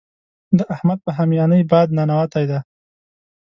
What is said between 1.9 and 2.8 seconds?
ننوتی دی.